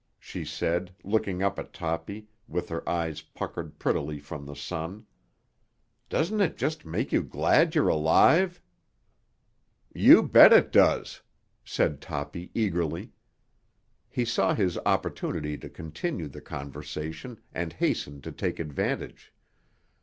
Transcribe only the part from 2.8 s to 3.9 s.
eyes puckered